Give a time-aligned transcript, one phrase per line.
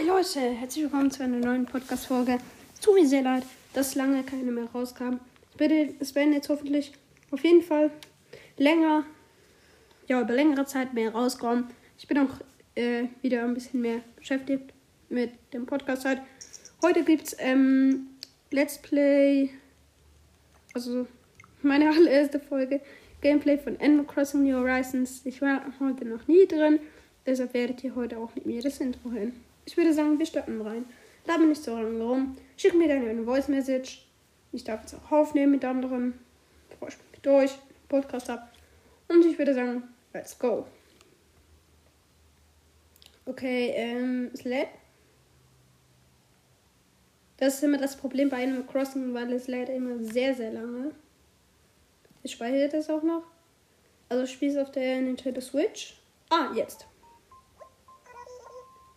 [0.00, 2.38] Hi Leute, herzlich willkommen zu einer neuen Podcast-Folge.
[2.80, 3.42] Tut mir sehr leid,
[3.74, 5.16] dass lange keine mehr rauskam.
[5.98, 6.92] Es werden jetzt hoffentlich
[7.30, 7.90] auf jeden Fall
[8.56, 9.04] länger,
[10.08, 11.66] ja, über längere Zeit mehr rauskommen.
[11.98, 12.30] Ich bin auch
[12.76, 14.72] äh, wieder ein bisschen mehr beschäftigt
[15.10, 16.22] mit dem Podcast halt.
[16.80, 18.06] Heute gibt's ähm,
[18.50, 19.50] Let's Play,
[20.72, 21.06] also
[21.60, 22.80] meine allererste Folge,
[23.20, 25.20] Gameplay von Animal Crossing New Horizons.
[25.26, 26.80] Ich war heute noch nie drin,
[27.26, 29.34] deshalb werdet ihr heute auch mit mir das Intro hören.
[29.70, 30.84] Ich würde sagen, wir starten rein.
[31.26, 32.36] Laber nicht so lange rum.
[32.56, 34.04] Schick mir dann eine Voice Message.
[34.50, 36.18] Ich darf jetzt auch aufnehmen mit anderen,
[36.68, 37.52] bevor ich mich durch
[37.88, 38.42] Podcast habe.
[39.06, 40.66] Und ich würde sagen, let's go.
[43.26, 44.70] Okay, ähm, es lädt.
[47.36, 50.90] Das ist immer das Problem bei Animal Crossing, weil es lädt immer sehr, sehr lange.
[52.24, 53.22] Ich speichere das auch noch.
[54.08, 55.94] Also ich spiele es auf der Nintendo Switch.
[56.28, 56.89] Ah, jetzt.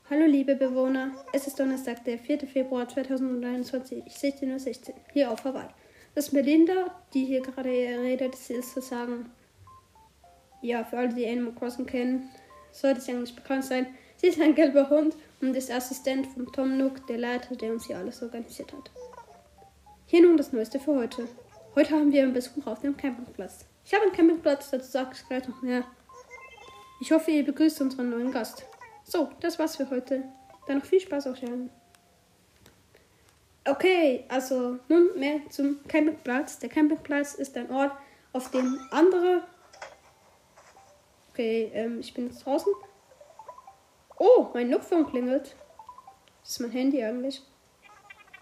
[0.09, 2.39] Hallo liebe Bewohner, es ist Donnerstag, der 4.
[2.39, 5.69] Februar 2021, 16.16 Uhr, hier auf Hawaii.
[6.13, 9.31] Das Melinda, die hier gerade redet, ist sozusagen,
[10.61, 12.29] ja, für alle, die Animal Crossing kennen,
[12.73, 13.95] sollte sie eigentlich bekannt sein.
[14.17, 17.87] Sie ist ein gelber Hund und ist Assistent von Tom Nook, der Leiter, der uns
[17.87, 18.91] hier alles organisiert hat.
[20.07, 21.29] Hier nun das Neueste für heute.
[21.75, 23.65] Heute haben wir einen Besuch auf dem Campingplatz.
[23.85, 25.85] Ich habe einen Campingplatz, dazu sage ich gleich noch mehr.
[26.99, 28.65] Ich hoffe, ihr begrüßt unseren neuen Gast.
[29.03, 30.23] So, das war's für heute.
[30.67, 31.69] Dann noch viel Spaß auf Schernen.
[33.65, 36.59] Okay, also nun mehr zum Campingplatz.
[36.59, 37.93] Der Campingplatz ist ein Ort,
[38.33, 39.43] auf dem andere.
[41.31, 42.73] Okay, ähm, ich bin jetzt draußen.
[44.17, 45.55] Oh, mein Nookphone klingelt.
[46.41, 47.41] Das ist mein Handy eigentlich.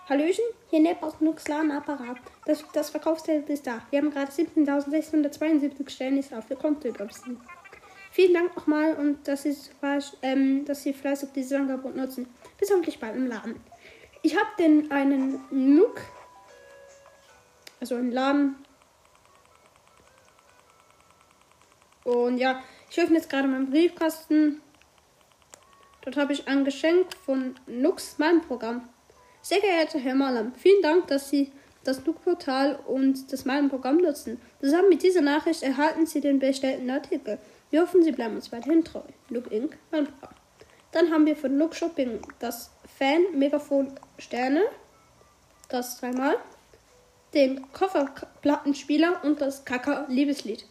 [0.10, 2.18] Hallöchen, hier Nepp aus Nooks Apparat.
[2.46, 3.82] Das, das Verkaufsgeld ist da.
[3.92, 6.50] Wir haben gerade 17.672 Stellen ist auf.
[6.50, 7.40] Wir konnten überziehen.
[8.12, 9.56] Vielen Dank nochmal und dass Sie,
[10.22, 12.28] ähm, dass Sie fleißig dieses Angebot nutzen.
[12.60, 13.56] Bis hoffentlich bald im Laden.
[14.22, 16.02] Ich habe den einen Nook,
[17.80, 18.56] also einen Laden.
[22.04, 24.62] Und ja, ich öffne jetzt gerade meinen Briefkasten.
[26.02, 28.90] Dort habe ich ein Geschenk von Nux, meinem Programm.
[29.42, 31.52] Sehr geehrter Herr Malam, vielen Dank, dass Sie
[31.84, 34.40] das Nook-Portal und das Malam-Programm nutzen.
[34.60, 37.40] Zusammen mit dieser Nachricht erhalten Sie den bestellten Artikel.
[37.72, 39.02] Wir hoffen, Sie bleiben uns weiterhin treu.
[39.30, 39.78] Look Inc.
[39.92, 40.30] Mantra.
[40.92, 44.64] Dann haben wir von Look Shopping das Fan Megafon Sterne.
[45.70, 46.36] Das dreimal.
[47.34, 50.66] Den Kofferplattenspieler und das Kaka Liebeslied.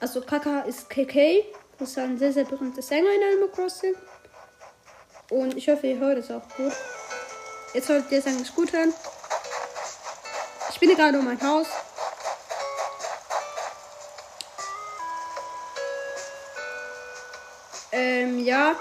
[0.00, 1.44] Also Kaka ist KK.
[1.78, 3.94] Das ist ein sehr, sehr berühmter Sänger in Animal Crossing.
[5.30, 6.72] Und ich hoffe, ihr hört es auch gut.
[7.72, 8.92] Jetzt solltet ihr es eigentlich gut hören.
[10.70, 11.68] Ich bin gerade um mein Haus.
[17.96, 18.74] Ähm, ja.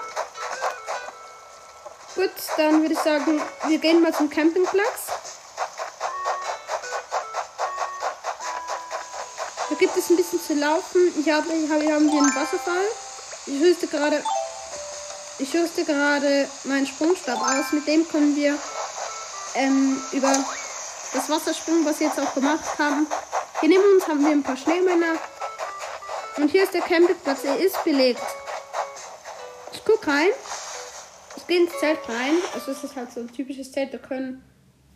[2.16, 5.08] Gut, dann würde ich sagen, wir gehen mal zum Campingplatz.
[9.70, 11.14] Da gibt es ein bisschen zu laufen.
[11.20, 12.88] Ich habe, ich habe, hier haben wir einen Wasserfall.
[13.46, 14.24] Ich rüste gerade,
[15.38, 17.72] ich rüste gerade meinen Sprungstab aus.
[17.72, 18.58] Mit dem können wir
[19.54, 20.34] ähm, über
[21.14, 23.06] das Wasser springen, was wir jetzt auch gemacht haben.
[23.60, 25.20] Hier neben uns haben wir ein paar Schneemänner.
[26.38, 27.44] Und hier ist der Campingplatz.
[27.44, 28.24] Er ist belegt
[30.08, 30.30] rein.
[31.36, 32.36] Ich gehe ins Zelt rein.
[32.54, 33.94] Also es ist halt so ein typisches Zelt.
[33.94, 34.44] Da können.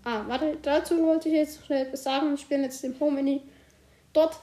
[0.03, 2.33] Ah, warte, dazu wollte ich jetzt schnell etwas sagen.
[2.35, 3.41] Ich bin jetzt im Home
[4.13, 4.39] Dort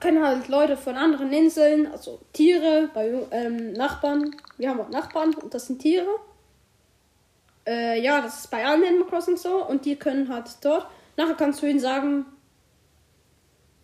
[0.00, 4.34] können halt Leute von anderen Inseln, also Tiere, bei ähm, Nachbarn.
[4.58, 6.18] Wir haben auch Nachbarn und das sind Tiere.
[7.66, 9.64] Äh, ja, das ist bei allen Animal Crossing so.
[9.66, 10.86] Und die können halt dort.
[11.16, 12.26] Nachher kannst du ihnen sagen,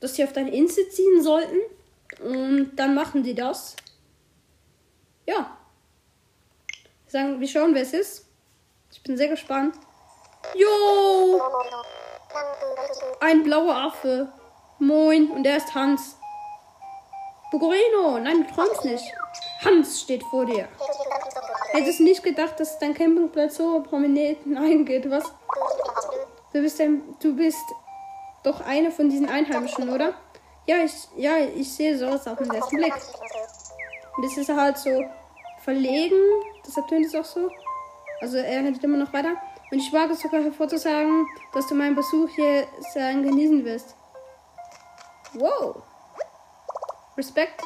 [0.00, 1.56] dass sie auf deine Insel ziehen sollten.
[2.22, 3.76] Und dann machen die das.
[5.26, 5.56] Ja,
[7.10, 8.26] sagen, wir schauen, wer es ist.
[8.92, 9.74] Ich bin sehr gespannt.
[10.54, 11.40] Jo!
[13.20, 14.32] Ein blauer Affe.
[14.78, 16.16] Moin, und er ist Hans.
[17.50, 19.04] Bugorino, nein, du träumst nicht.
[19.64, 20.68] Hans steht vor dir.
[21.72, 25.24] Hättest nicht gedacht, dass dein Campingplatz so prominent eingeht, was?
[26.52, 27.64] Du bist ein, du bist
[28.42, 30.14] doch eine von diesen Einheimischen, oder?
[30.66, 32.94] Ja, ich, ja, ich sehe so aus auf den ersten Blick.
[34.16, 35.04] Und das ist halt so
[35.62, 36.20] verlegen,
[36.70, 37.50] Deshalb tönt es auch so.
[38.20, 39.32] Also er redet immer noch weiter.
[39.72, 43.96] Und ich wage sogar hervorzusagen, dass du meinen Besuch hier sehr genießen wirst.
[45.34, 45.82] Wow.
[47.16, 47.60] Respekt.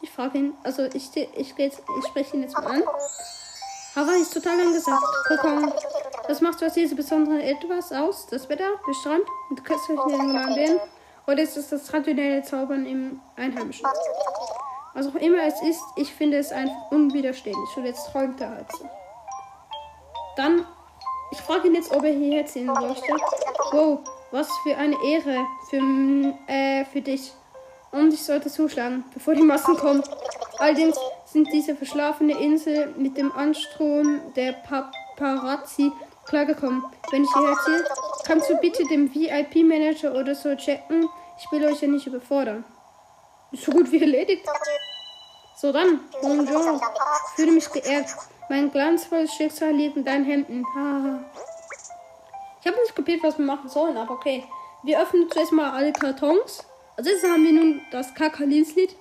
[0.00, 2.82] Ich frage ihn, also ich, ich, ich, ich spreche ihn jetzt mal an.
[3.96, 5.04] Hawaii ist total angesagt.
[5.28, 5.44] Guck
[6.26, 8.26] was macht aus diese besondere etwas aus?
[8.28, 10.80] Das Wetter, der Strand und köstlichen Gemeinden?
[11.26, 13.86] Oder ist es das traditionelle Zaubern im Einheimischen?
[14.94, 17.76] Was auch immer es ist, ich finde es einfach unwiderstehlich.
[17.76, 18.88] Und jetzt träumt er halt so.
[20.36, 20.64] Dann,
[21.32, 23.12] ich frage ihn jetzt, ob er hierher ziehen möchte.
[23.72, 24.00] Wow,
[24.30, 25.80] was für eine Ehre für,
[26.46, 27.32] äh, für dich.
[27.90, 30.02] Und ich sollte zuschlagen, bevor die Massen kommen.
[30.58, 35.90] Allerdings sind diese verschlafene Insel mit dem Anstrom der Paparazzi
[36.26, 36.84] klargekommen.
[37.10, 37.84] Wenn ich hierher ziehe,
[38.26, 41.08] kannst du bitte dem VIP-Manager oder so checken.
[41.38, 42.64] Ich will euch ja nicht überfordern.
[43.56, 44.44] So gut wie erledigt.
[45.56, 46.80] So dann, bonjour.
[47.28, 48.08] Ich fühle mich geehrt.
[48.48, 50.64] Mein glanzvolles Schicksal liegt in deinen Händen.
[52.60, 54.44] Ich habe nicht kapiert, was wir machen sollen, aber okay.
[54.82, 56.64] Wir öffnen zuerst mal alle Kartons.
[56.96, 58.96] Als erstes haben wir nun das Kakalins-Lied,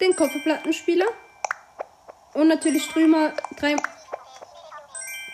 [0.00, 1.06] den Kofferplattenspieler
[2.34, 3.76] und natürlich drüber drei,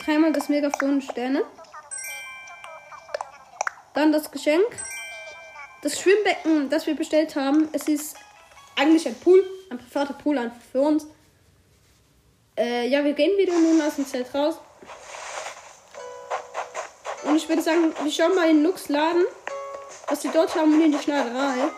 [0.04, 1.44] dreimal das Megafon Sterne.
[3.94, 4.66] Dann das Geschenk.
[5.86, 7.68] Das Schwimmbecken, das wir bestellt haben.
[7.70, 8.16] Es ist
[8.74, 9.40] eigentlich ein Pool,
[9.70, 11.06] ein privater Pool einfach für uns.
[12.58, 14.58] Äh, ja, wir gehen wieder nun aus dem Zelt raus.
[17.22, 19.26] Und ich würde sagen, wir schauen mal in Nux Laden,
[20.08, 21.70] was sie dort haben in die Schneiderei.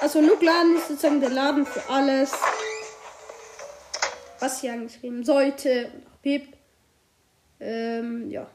[0.00, 2.32] Also Nook Laden ist sozusagen der Laden für alles,
[4.40, 6.56] was eigentlich geben sollte und auch gibt.
[7.60, 8.46] Ähm, ja.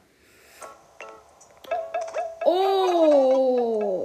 [2.54, 4.04] Oh!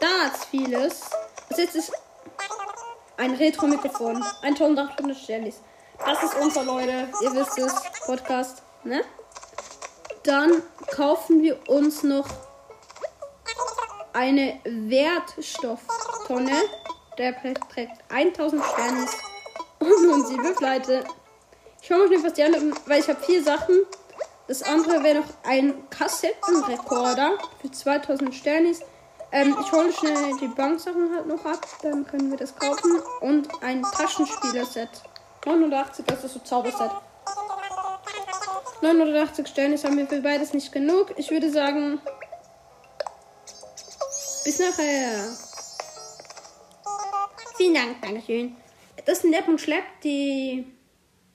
[0.00, 1.02] Da ist vieles.
[1.50, 1.92] Also jetzt ist
[3.16, 4.24] ein Retro-Mikrofon.
[4.42, 5.60] 1800 Stellis.
[5.98, 7.08] Das ist unser, Leute.
[7.22, 7.74] Ihr wisst es.
[8.06, 8.62] Podcast.
[8.84, 9.02] Ne?
[10.22, 10.62] Dann
[10.94, 12.26] kaufen wir uns noch
[14.14, 16.62] eine Wertstofftonne.
[17.18, 19.06] Der trägt 1000 Sterne
[19.80, 21.04] und nun sie Pleite.
[21.80, 23.86] Ich schaue mal schnell, was die anderen, weil ich habe vier Sachen.
[24.50, 28.80] Das andere wäre noch ein Kassettenrekorder für 2000 Sternis.
[29.30, 32.98] Ähm, ich hole schnell die Banksachen halt noch ab, dann können wir das kaufen.
[33.20, 34.88] Und ein Taschenspielerset.
[35.46, 36.90] 89, das ist so Zauberset.
[38.82, 41.14] 980 Sterne haben wir für beides nicht genug.
[41.16, 42.00] Ich würde sagen,
[44.42, 45.28] bis nachher.
[47.56, 48.56] Vielen Dank, Dankeschön.
[49.06, 50.66] Das und schleppt die,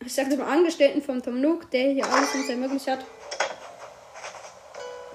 [0.05, 2.99] ich sagte mal, Angestellten von Tom Nook, der hier alles uns ermöglicht hat.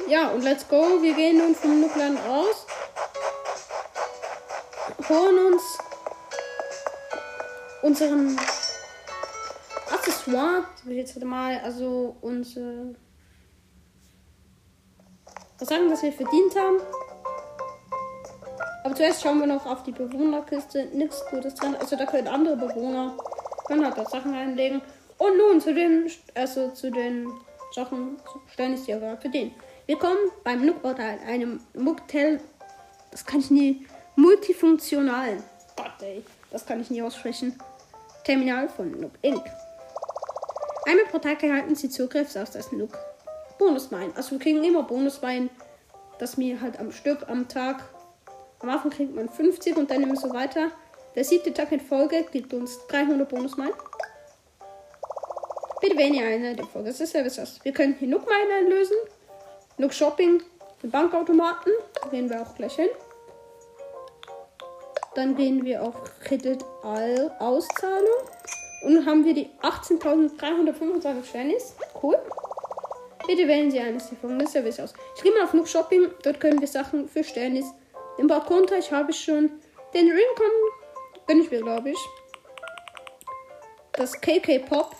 [0.08, 1.00] Ja, und let's go.
[1.00, 2.66] Wir gehen nun vom Nookland raus.
[5.08, 5.62] Holen uns
[7.82, 8.38] unseren
[9.92, 12.94] Accessoire, sag ich jetzt mal, also unsere.
[15.58, 16.80] Was sagen, dass wir verdient haben.
[18.82, 20.86] Aber zuerst schauen wir noch auf die Bewohnerkiste.
[20.86, 21.76] Nichts Gutes drin.
[21.76, 23.16] Also da können andere Bewohner
[23.70, 24.82] halt dort Sachen reinlegen.
[25.18, 27.28] Und nun zu den, also zu den
[27.74, 28.16] Sachen,
[28.52, 29.54] stellen ich dir für den.
[29.86, 32.40] Willkommen beim Nook-Portal, einem Mooktel.
[33.10, 33.86] Das kann ich nie.
[34.16, 35.42] Multifunktionalen.
[35.76, 36.24] Gott, ey.
[36.50, 37.58] Das kann ich nie aussprechen.
[38.24, 39.44] Terminal von Nook Inc.
[40.86, 42.98] Einmal pro Tag erhalten Sie Zugriff auf das Nook
[43.58, 44.12] Bonuswein.
[44.16, 45.48] Also wir kriegen immer Bonuswein,
[46.18, 47.84] dass mir halt am Stück am Tag
[48.60, 50.70] am Anfang kriegt man 50 und dann immer so weiter.
[51.14, 53.74] Der siebte Tag in Folge gibt uns 300 Bonusmeilen.
[55.80, 56.88] Bitte weniger eine der Folge.
[56.88, 57.64] Das ist ja was.
[57.64, 58.96] Wir können hier Nook-Meilen einlösen.
[59.78, 60.42] Nook Shopping,
[60.82, 61.72] den Bankautomaten.
[62.02, 62.88] Da gehen wir auch gleich hin.
[65.14, 68.06] Dann gehen wir auf Kredit Auszahlung.
[68.84, 71.74] Und haben wir die 18.325 Sternis.
[72.02, 72.18] Cool.
[73.26, 74.94] Bitte wählen Sie eines ist ja wichtig aus.
[75.16, 76.10] Ich gehe mal auf Nook Shopping.
[76.22, 77.66] Dort können wir Sachen für Sternis
[78.20, 79.50] den Balkonteich habe ich schon.
[79.94, 80.52] Den Rincon
[81.30, 81.98] gönne ich mir, glaube ich.
[83.92, 84.96] Das KK Pop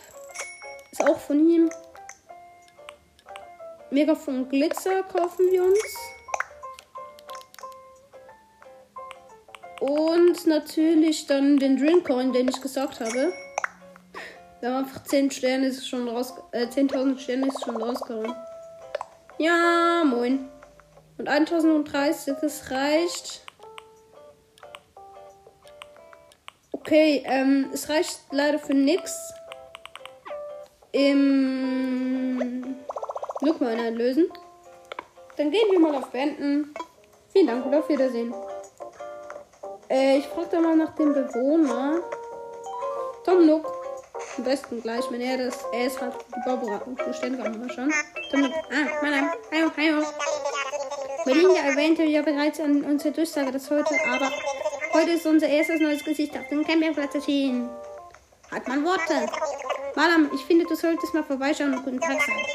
[0.93, 1.69] ist auch von ihm.
[3.91, 5.97] Mega von Glitzer kaufen wir uns.
[9.81, 13.33] Und natürlich dann den Drinkcoin, den ich gesagt habe.
[14.61, 16.33] Wir haben einfach 10 Sterne ist schon raus.
[16.53, 18.37] Äh, 10.000 Sterne ist schon rausgehauen.
[19.39, 20.49] Ja, moin.
[21.19, 23.50] Und 1030, das reicht.
[26.81, 29.33] Okay, ähm, es reicht leider für nix.
[30.93, 32.77] Im
[33.43, 34.29] Nookman einlösen.
[35.37, 36.75] Dann gehen wir mal auf Beenden.
[37.33, 38.35] Vielen Dank und auf Wiedersehen.
[39.89, 42.01] Äh, ich frage da mal nach dem Bewohner.
[43.25, 43.73] Tom Nook.
[44.39, 45.59] Am besten gleich, wenn er das.
[45.73, 47.93] Er ist halt die Bauberatung zuständig, haben wir schon.
[48.31, 48.53] Tom Nook.
[48.71, 49.33] Ah, mein Name.
[49.53, 50.07] Hallo, hallo.
[51.27, 54.31] Melinda erwähnte ja bereits an unserer Durchsage, dass heute, aber
[54.93, 57.69] heute ist unser erstes neues Gesicht auf dem Campingplatz erschienen.
[58.51, 59.27] Hat man Worte.
[59.95, 62.47] Madame, ich finde, du solltest mal vorbeischauen und guten Tag sagen.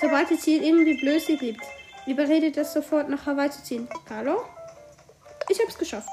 [0.00, 1.60] Sobald es hier irgendwie Blöße gibt,
[2.06, 3.88] überredet das sofort nach Hawaii zu ziehen.
[4.10, 4.42] Hallo?
[5.48, 6.08] Ich hab's geschafft.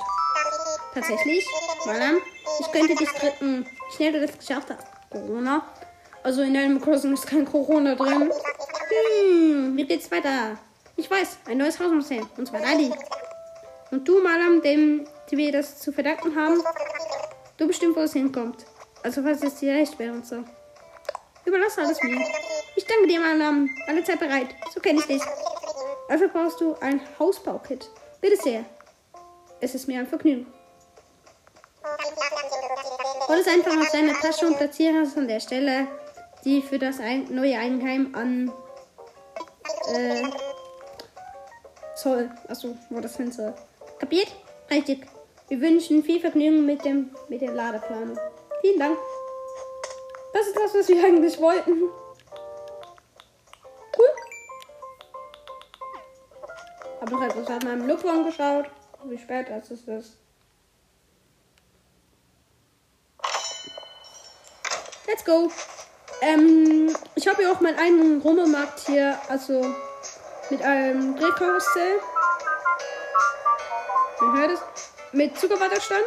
[0.93, 1.45] Tatsächlich.
[1.85, 2.17] Malam,
[2.59, 3.65] ich könnte dich drücken.
[3.95, 4.85] Schnell du das geschafft hast.
[5.09, 5.63] Corona.
[6.23, 8.31] Also in Animal Crossing ist kein Corona drin.
[8.91, 10.57] Hm, wie geht's weiter?
[10.97, 12.23] Ich weiß, ein neues Haus muss her.
[12.37, 12.91] Und zwar Dali.
[13.91, 16.61] Und du, Malam, dem die wir das zu verdanken haben,
[17.57, 18.65] du bestimmt, wo es hinkommt.
[19.03, 20.43] Also falls es dir recht wäre und so.
[21.45, 22.23] Überlasse alles mir.
[22.75, 23.69] Ich danke dir, Malam.
[23.88, 24.47] Alle Zeit bereit.
[24.73, 25.21] So kenne ich dich.
[26.07, 27.89] Dafür brauchst du ein Hausbaukit.
[28.19, 28.65] Bitte sehr.
[29.59, 30.45] Es ist mir ein Vergnügen.
[33.27, 35.88] Hol es einfach aus deiner Tasche und platziere es an der Stelle,
[36.43, 36.97] die für das
[37.29, 38.51] neue Eigenheim an
[39.93, 40.23] äh,
[41.95, 42.29] soll.
[42.47, 43.53] Achso, wo das hin soll.
[44.00, 44.27] Kapiert?
[44.69, 45.07] Richtig.
[45.51, 48.17] Wir wünschen viel Vergnügen mit dem mit der Ladeplanung.
[48.62, 48.98] Vielen Dank.
[50.34, 51.89] Das ist das, was wir eigentlich wollten.
[53.98, 54.08] Cool.
[57.01, 58.67] Hab noch etwas auf meinem Look angeschaut.
[59.03, 60.17] Wie spät ist es ist.
[65.05, 65.51] Let's go.
[66.22, 69.65] Ähm, ich habe ja auch meinen eigenen Rummelmarkt hier, also
[70.50, 72.00] mit einem Drehkarussell.
[74.22, 74.70] Man hört es.
[75.13, 76.03] Mit Zuckerwasserstand.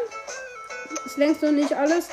[1.07, 2.09] Ist längst noch nicht alles.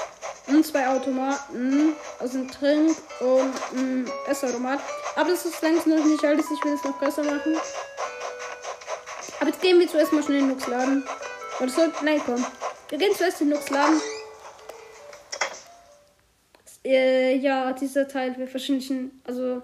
[0.48, 1.94] Und zwei Automaten.
[2.20, 4.80] Also ein Trink- und ein Essautomat.
[5.16, 6.46] Aber das ist längst noch nicht alles.
[6.52, 7.58] Ich will es noch besser machen.
[9.40, 11.04] Aber jetzt gehen wir zuerst mal schnell in den Nux-Laden.
[11.60, 12.46] Oder so, nein, komm.
[12.90, 14.02] Wir gehen zuerst in den Nux-Laden.
[16.84, 19.62] Äh, ja, dieser Teil wird wahrscheinlich, ein- also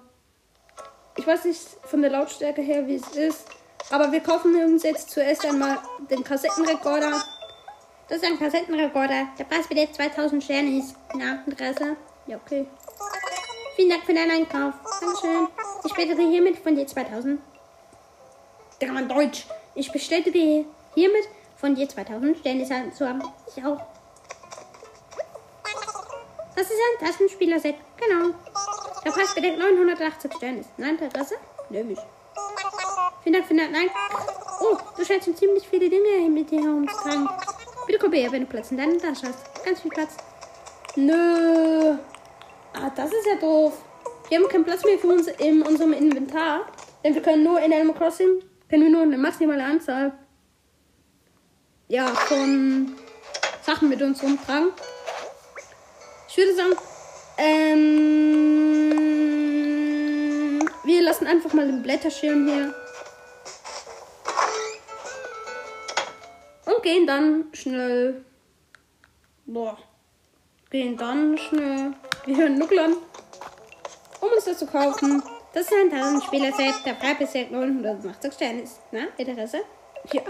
[1.16, 3.46] ich weiß nicht von der Lautstärke her, wie es ist,
[3.90, 5.80] aber wir kaufen uns jetzt zuerst einmal
[6.10, 7.24] den Kassettenrekorder.
[8.08, 9.28] Das ist ein Kassettenrekorder.
[9.38, 10.96] Der Preis wird jetzt 2000 Sterne ist.
[11.14, 11.98] Na, Interesse?
[12.26, 12.68] Ja, okay.
[13.76, 14.74] Vielen Dank für deinen Einkauf.
[15.00, 15.48] Dankeschön.
[15.84, 17.40] Ich bestätige hiermit von dir 2000.
[18.82, 19.46] Der kann Deutsch.
[19.76, 21.28] Ich bestätige hiermit
[21.58, 23.22] von dir 2000 Sterne zu haben.
[23.56, 23.80] Ich auch.
[26.56, 27.76] Das ist ein Taschenspieler-Set.
[27.98, 28.34] Genau.
[29.06, 30.66] Der Preis bedeckt 980 Sterne.
[30.78, 31.36] Nein, Interesse?
[31.70, 32.00] Nämlich.
[33.28, 33.90] Vielen Dank für den Nein.
[34.62, 37.28] Oh, du scheinst schon ziemlich viele Dinge mit dir herumzutragen.
[37.86, 39.66] Bitte komm her, wenn du Platz in deiner Tasche hast.
[39.66, 40.16] Ganz viel Platz.
[40.96, 41.98] Nö.
[42.72, 43.84] Ah, das ist ja doof.
[44.30, 46.68] Wir haben keinen Platz mehr für uns in unserem Inventar.
[47.04, 50.18] Denn wir können nur in Animal Crossing, können wir nur eine maximale Anzahl
[51.90, 52.96] ja, von
[53.62, 54.70] Sachen mit uns rumtragen.
[56.30, 56.76] Ich würde sagen,
[57.40, 57.90] ähm,
[60.86, 62.74] wir lassen einfach mal den Blätterschirm hier.
[66.78, 68.24] Und gehen dann schnell.
[69.48, 69.78] Boah.
[70.70, 71.94] Gehen dann schnell.
[72.26, 72.94] Wir hören Nuckel an.
[74.22, 75.24] Um uns das zu kaufen.
[75.54, 76.86] Das ist ein Taschenspieler-Set.
[76.86, 78.62] Der Preis ist 980 Sterne.
[78.62, 78.80] ist.
[78.92, 79.62] Na, Interesse?
[80.14, 80.22] Ja.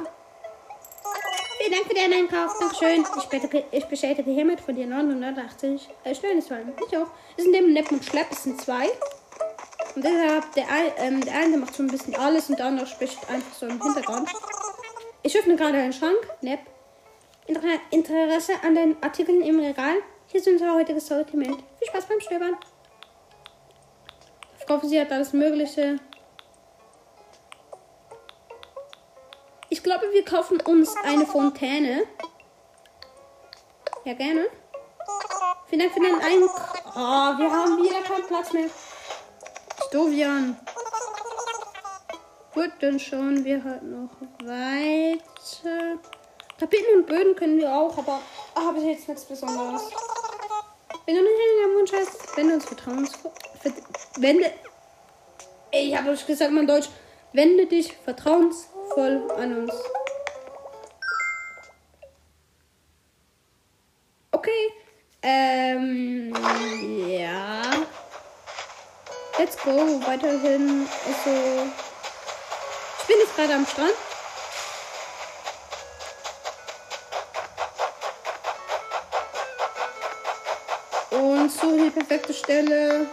[1.58, 2.58] Vielen Dank für deinen Einkauf.
[2.60, 3.04] Dankeschön.
[3.18, 6.40] Ich ich bestätige hiermit von dir 980 äh, Sterne.
[6.40, 7.08] Ich auch.
[7.36, 8.28] Es sind neben Nepp und Schlepp.
[8.32, 8.86] Es sind zwei.
[9.96, 10.66] Und deshalb, der,
[10.98, 13.82] ähm, der eine macht so ein bisschen alles und der andere spricht einfach so im
[13.84, 14.30] Hintergrund.
[15.24, 16.18] Ich öffne gerade einen Schrank.
[16.42, 16.60] Nepp.
[17.48, 19.96] Inter Interesse an den Artikeln im Regal?
[20.28, 21.64] Hier ist unser heutiges Sortiment.
[21.80, 22.58] Viel Spaß beim Stöbern.
[24.60, 25.98] Ich hoffe, sie hat alles Mögliche.
[29.70, 32.04] Ich glaube, wir kaufen uns eine Fontäne.
[34.04, 34.48] Ja, gerne.
[35.68, 36.84] Vielen Dank für den Einkauf.
[36.96, 38.70] Oh, wir haben wieder keinen Platz mehr.
[39.88, 40.58] Stovian.
[42.58, 44.10] Gut, dann schauen wir halt noch
[44.44, 46.00] weiter.
[46.58, 48.20] Tapeten und Böden können wir auch, aber
[48.56, 49.84] habe ich jetzt nichts Besonderes.
[51.06, 51.34] Wenn du nicht
[51.64, 53.32] einen Wunsch hast, wende uns vertrauensvoll.
[53.62, 53.74] Ver
[54.18, 54.52] wende.
[55.70, 56.90] Ich habe euch gesagt, mein Deutsch.
[57.32, 59.74] Wende dich vertrauensvoll an uns.
[64.32, 64.74] Okay.
[65.22, 66.34] Ähm.
[67.08, 67.62] Ja.
[69.38, 70.02] Let's go.
[70.08, 70.88] Weiterhin.
[71.06, 71.87] Also.
[73.08, 73.94] Bin jetzt gerade am Strand.
[81.12, 83.08] Und suche die perfekte Stelle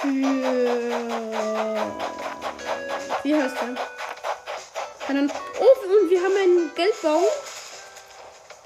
[0.00, 0.64] für.
[3.22, 3.74] Wie heißt der?
[5.06, 5.28] Keine.
[5.58, 7.24] Oh, und wir haben einen Geldbaum.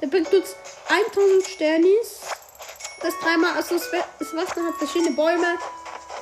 [0.00, 0.56] Der bringt uns
[0.88, 2.20] 1000 Sternis.
[3.00, 5.58] Das dreimal, also das Wasser hat verschiedene Bäume.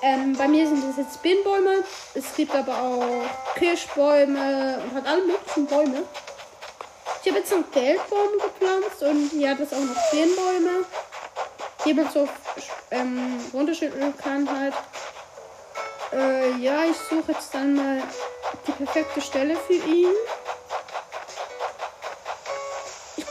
[0.03, 1.83] Ähm, bei mir sind das jetzt Birnbäume.
[2.17, 6.03] Es gibt aber auch Kirschbäume und halt alle möglichen Bäume.
[7.23, 10.85] Ich habe jetzt einen Geldbaum gepflanzt und ja, das auch noch Birnbäume.
[11.85, 12.29] Die man so
[12.91, 14.75] ähm, runterschütteln kann halt.
[16.13, 18.03] Äh, ja, ich suche jetzt dann mal
[18.67, 20.15] die perfekte Stelle für ihn.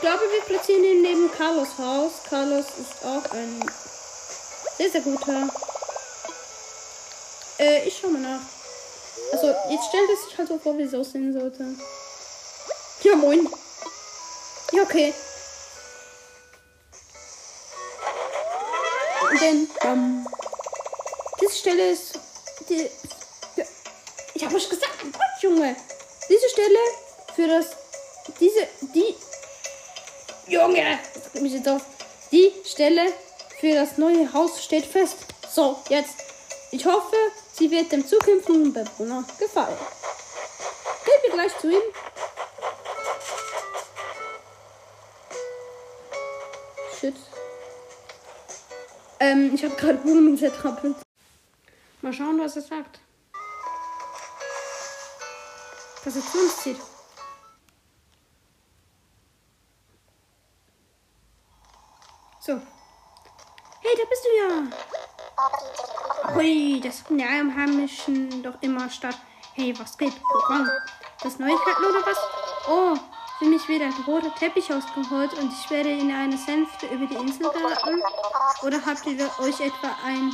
[0.06, 2.22] glaube, wir platzieren ihn neben Carlos Haus.
[2.30, 3.60] Carlos ist auch ein
[4.78, 5.48] sehr, sehr guter.
[7.58, 8.55] Äh, ich schau mal nach.
[9.32, 11.64] Also, jetzt stellt es sich halt so vor, wie es aussehen sollte.
[13.02, 13.48] Ja, moin.
[14.72, 15.12] Ja, okay.
[19.40, 20.26] Denn, ähm,
[21.40, 22.18] diese Stelle ist.
[22.68, 22.88] Die,
[24.34, 25.76] ich habe euch gesagt, Gott, Junge.
[26.28, 26.78] Diese Stelle
[27.34, 27.66] für das.
[28.40, 28.66] Diese.
[28.94, 29.14] Die.
[30.48, 30.98] Junge!
[31.14, 31.82] Das geht mich jetzt auf.
[32.32, 33.12] Die Stelle
[33.60, 35.16] für das neue Haus steht fest.
[35.52, 36.14] So, jetzt.
[36.70, 37.16] Ich hoffe,
[37.56, 39.76] sie wird dem zukünftigen Bewohner gefallen.
[41.04, 41.82] Gehen wir gleich zu ihm.
[47.00, 47.14] Shit.
[49.20, 50.96] Ähm, ich habe gerade Blumen zertrappelt.
[52.02, 53.00] Mal schauen, was er sagt.
[56.04, 56.80] Was er zu uns zieht.
[62.40, 62.52] So.
[62.52, 65.05] Hey, da bist du ja.
[66.34, 69.16] Hui, das finden ja im Heimischen doch immer statt.
[69.54, 70.12] Hey, was geht?
[70.46, 70.68] Komm.
[71.22, 72.18] Das Neuigkeiten oder was?
[72.68, 72.96] Oh,
[73.38, 77.16] für mich wird ein roter Teppich ausgeholt und ich werde in eine Sänfte über die
[77.16, 78.02] Insel geraten.
[78.62, 80.32] Oder habt ihr euch etwa ein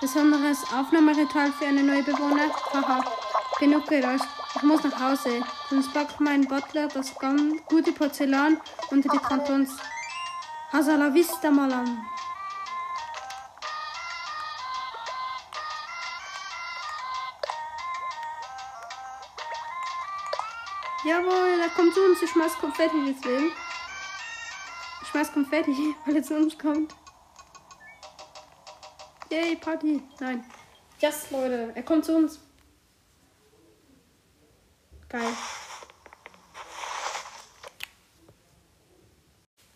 [0.00, 2.50] besonderes Aufnahmeritual für eine neue Bewohner?
[2.72, 3.04] Haha,
[3.58, 4.22] genug Geräusch.
[4.54, 5.42] Ich muss nach Hause.
[5.70, 9.70] Sonst packt mein Butler das ganz gute Porzellan unter die Kantons.
[10.72, 12.04] Hasta la vista, Malam.
[21.12, 22.22] Jawohl, da kommt zu uns.
[22.22, 23.52] Ich schmeiß Konfetti deswegen.
[25.02, 26.94] Ich schmeiß Konfetti, weil er zu uns kommt.
[29.30, 30.02] Yay, Party.
[30.20, 30.42] Nein.
[31.00, 31.70] Yes, Leute.
[31.74, 32.40] Er kommt zu uns.
[35.10, 35.36] Geil.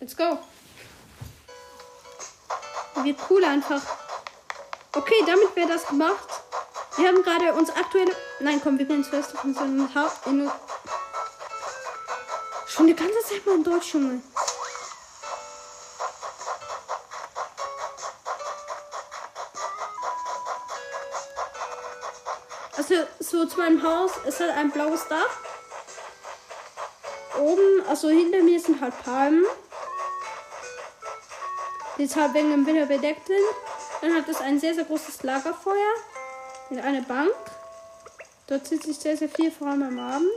[0.00, 0.38] Let's go.
[3.02, 3.82] Wird cool einfach.
[4.95, 6.28] Okay, damit wäre das gemacht.
[6.97, 8.17] Wir haben gerade uns aktuelle.
[8.41, 10.50] Nein, komm, wir gehen zuerst auf unseren ha in
[12.76, 14.21] Schon die ganze Zeit mal in Deutsch, Junge.
[22.76, 25.39] Also, so zu meinem Haus ist halt ein blaues Dach.
[27.39, 29.47] Oben, also hinter mir sind halt Palmen.
[31.97, 33.39] Die jetzt halt wegen dem Winter bedeckt sind.
[34.02, 35.95] Dann hat es ein sehr, sehr großes Lagerfeuer.
[36.69, 37.32] Mit einer Bank.
[38.49, 40.30] Dort sitze ich sehr, sehr viel, vor allem am Abend.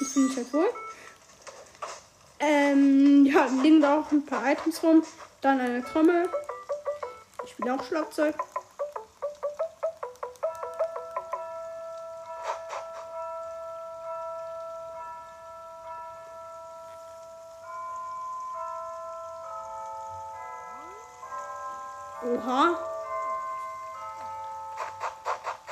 [0.00, 0.70] Das finde ich halt wohl.
[2.38, 5.02] Ähm, ja, liegen da auch ein paar Items rum.
[5.42, 6.28] Dann eine Trommel.
[7.44, 8.34] Ich spiele auch Schlagzeug.
[22.22, 22.78] Oha.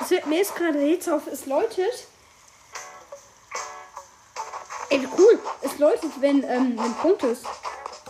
[0.01, 2.07] Es wird mir jetzt gerade jetzt auf, es läutet.
[5.81, 7.45] Es wenn, ähm, wenn Punkt ist.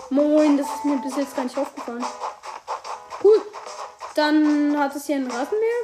[0.09, 2.03] Moin, das ist mir bis jetzt gar nicht aufgefallen.
[3.23, 3.39] Cool.
[4.15, 5.83] Dann hat es hier einen Rasenmäher.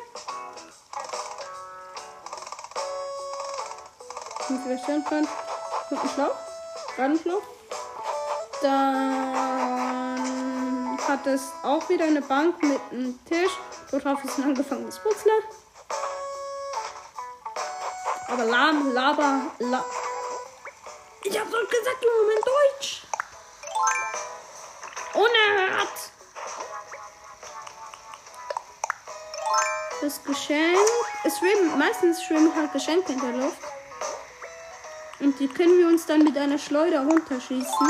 [4.49, 5.27] Wie vielleicht kann.
[5.91, 6.35] Mit einem Schlauch.
[6.97, 7.43] Radenschlauch.
[8.63, 10.17] Dann
[11.07, 13.51] hat es auch wieder eine Bank mit einem Tisch.
[13.91, 15.33] Dort drauf ist ein angefangenes Putzler.
[18.27, 19.85] Aber lahm, laber, la
[21.35, 23.01] ich hab doch gesagt, Junge, mein Deutsch.
[25.13, 25.89] Unerhört.
[30.01, 30.77] Das Geschenk.
[31.25, 33.59] Es schwimmen, meistens schwimmen halt Geschenke in der Luft.
[35.19, 37.89] Und die können wir uns dann mit einer Schleuder runterschießen.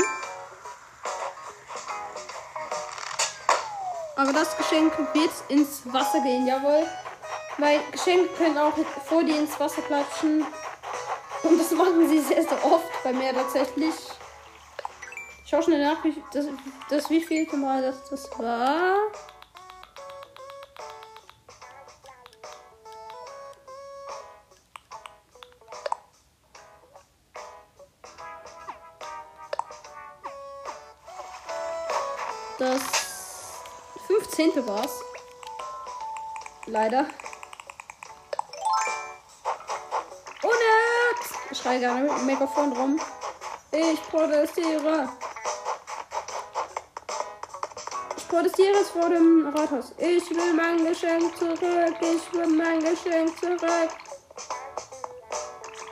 [4.16, 6.84] Aber das Geschenk wird ins Wasser gehen, jawohl.
[7.58, 8.74] Weil Geschenke können auch
[9.08, 10.44] vor dir ins Wasser platschen.
[11.48, 13.94] Und das machen sie sehr, sehr oft bei mir tatsächlich.
[15.44, 16.46] Ich schau schnell nach, wie, das,
[16.90, 18.96] das wie viel Mal das, das war.
[32.58, 32.82] Das
[34.08, 34.66] 15.
[34.66, 35.00] war's.
[36.66, 37.06] Leider.
[41.66, 43.00] Ich schreie gerne mit dem Megafon rum.
[43.72, 45.08] Ich protestiere.
[48.16, 49.92] Ich protestiere es vor dem Rathaus.
[49.98, 51.58] Ich will mein Geschenk zurück.
[52.00, 53.90] Ich will mein Geschenk zurück.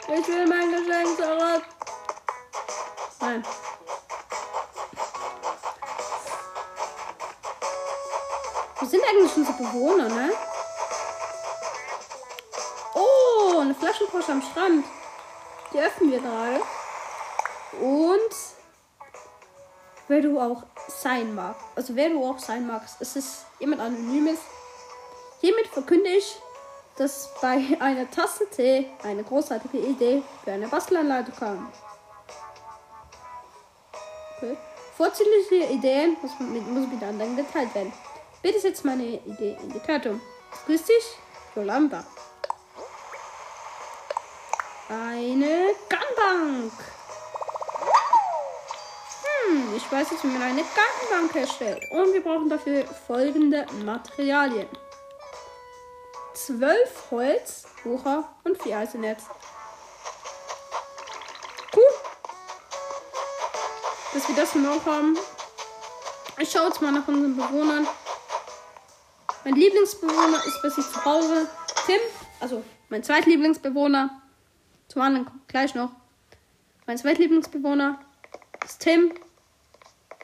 [0.06, 1.64] Ich will mein Geschenk zurück.
[3.20, 3.44] Nein.
[8.78, 10.30] Wo sind eigentlich unsere Bewohner, ne?
[12.94, 14.84] Oh, eine Flaschenpost am Strand.
[15.74, 16.60] Die öffnen wir gerade.
[17.80, 18.34] Und
[20.06, 24.38] wer du auch sein magst, also wer du auch sein magst, es ist jemand Anonymes.
[25.40, 26.36] Hiermit verkünde ich,
[26.96, 31.72] dass bei einer Tasse Tee eine großartige Idee für eine Bastelanleitung kam.
[34.36, 34.56] Okay.
[34.96, 37.92] Vorzügliche Ideen muss, mit, muss mit anderen geteilt werden.
[38.42, 40.20] Bitte setz meine Idee in die Tat um.
[40.66, 41.18] Grüß dich,
[41.56, 42.04] Yolanda.
[44.88, 46.72] Eine Gunbank.
[49.46, 51.82] Hm, ich weiß jetzt, wie man eine Gunbank erstellt.
[51.90, 54.68] Und wir brauchen dafür folgende Materialien.
[56.34, 59.22] 12 Holz, Wucher und 4 Eisennetz.
[61.74, 61.82] Cool.
[64.12, 65.16] Dass wir das noch haben.
[66.38, 67.86] Ich schaue jetzt mal nach unseren Bewohnern.
[69.44, 71.48] Mein Lieblingsbewohner ist bei sich zu Hause.
[71.86, 72.00] Tim,
[72.40, 74.20] also mein zweitlieblingsbewohner.
[74.88, 75.90] Zum anderen gleich noch.
[76.86, 77.98] Mein zweitlieblingsbewohner
[78.64, 79.12] ist Tim.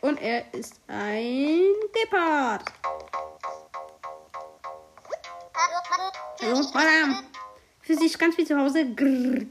[0.02, 2.64] Und er ist ein Gepard.
[6.42, 7.22] Hallo, Madame.
[7.82, 8.94] Für sich ganz wie zu Hause.
[8.94, 9.46] Grrr.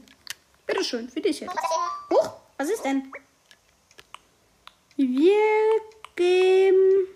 [0.66, 1.54] Bitteschön, für dich jetzt.
[2.10, 3.12] Huch, was ist denn?
[4.96, 5.80] Wir
[6.16, 7.06] geben.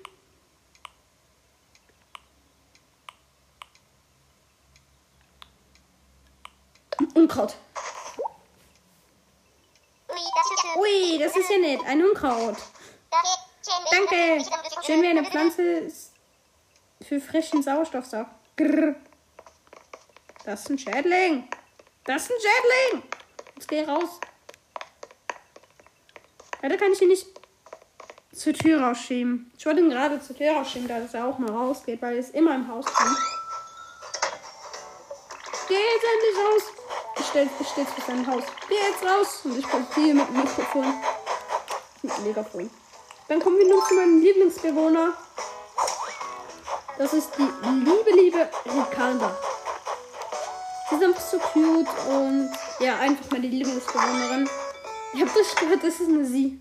[7.14, 7.56] Unkraut.
[10.76, 11.80] Ui, das ist ja nett.
[11.86, 12.56] Ein Unkraut.
[13.90, 14.44] Danke.
[14.84, 15.90] Schön wie eine Pflanze
[17.06, 18.30] für frischen Sauerstoff sorgt.
[20.44, 21.48] Das ist ein Schädling.
[22.04, 23.02] Das ist ein Schädling.
[23.54, 24.20] Jetzt geh raus.
[26.60, 27.26] Leider kann ich ihn nicht
[28.32, 29.52] zur Tür rausschieben.
[29.56, 32.34] Ich wollte ihn gerade zur Tür rausschieben, da er auch mal rausgeht, weil er ist
[32.34, 32.84] immer im Haus.
[35.68, 36.83] Geh jetzt endlich raus.
[37.34, 38.44] Ich stell, ich steh's vor seinem Haus.
[38.68, 39.40] Geh jetzt raus.
[39.42, 39.66] Und ich
[39.96, 40.94] hier mit dem Mikrofon.
[42.00, 42.70] Mit dem Megafon.
[43.26, 45.14] Dann kommen wir nun zu meinem Lieblingsbewohner.
[46.96, 49.36] Das ist die liebe, liebe Ricarda.
[50.88, 54.48] Sie ist einfach so cute und ja, einfach meine Lieblingsbewohnerin.
[55.12, 56.60] Ich habe das gehört, das ist eine Sie.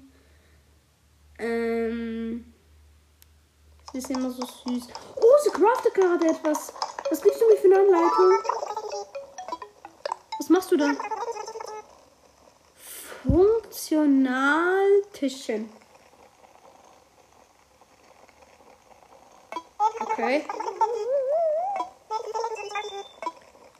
[1.37, 2.51] Ähm.
[3.91, 4.87] Sie ist immer so süß.
[5.17, 6.73] Oh, sie craftet gerade etwas.
[7.11, 8.52] Was gibst du mir für eine Anleitung?
[10.43, 10.91] Was machst du da?
[13.23, 15.71] Funktionaltischchen.
[20.01, 20.45] Okay.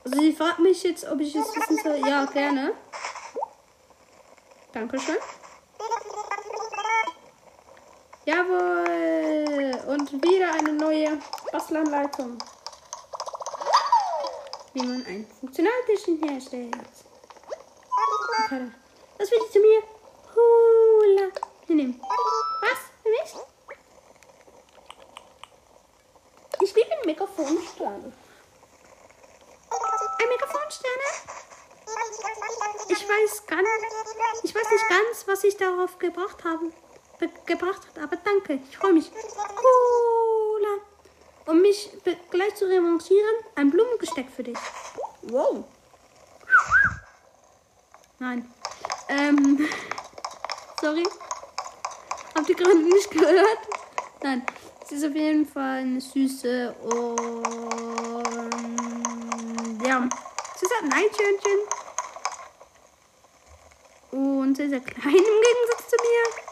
[0.06, 1.98] Also sie fragt mich jetzt, ob ich es wissen soll.
[2.08, 2.72] Ja, gerne.
[4.72, 5.18] Dankeschön.
[8.24, 9.82] Jawohl.
[9.88, 11.20] Und wieder eine neue
[11.52, 12.38] Bastelanleitung.
[14.74, 16.76] Wie man ein Funktionaltischchen herstellt.
[19.18, 19.84] Das will ich zu mir.
[20.36, 21.30] Hula.
[21.68, 22.02] Hinnehmen.
[22.62, 22.80] Was?
[23.04, 23.36] Für mich?
[26.62, 28.14] Ich liebe den Mikrofonstern.
[30.20, 31.08] Ein Mikrofonsterne?
[32.90, 33.68] Ich weiß ganz,
[34.44, 36.72] ich weiß nicht ganz, was ich darauf gebracht habe,
[37.20, 39.12] be- gebracht hat, aber danke, ich freue mich.
[39.12, 39.93] Cola.
[41.46, 41.90] Um mich
[42.32, 44.58] gleich zu revanchieren, ein Blumengesteck für dich.
[45.24, 45.66] Wow.
[48.20, 48.50] Nein.
[49.10, 49.68] Ähm.
[50.82, 51.04] Sorry.
[52.36, 53.60] Habt ihr gerade nicht gehört?
[54.22, 54.46] Nein.
[54.88, 57.44] Sie ist auf jeden Fall eine süße und
[59.86, 60.08] ja.
[60.58, 61.60] Sie ist ein Eichhörnchen.
[64.12, 66.43] Und sehr, sehr klein im Gegensatz zu mir.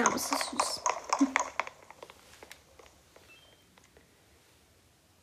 [0.00, 0.80] Ja, aber es ist süß.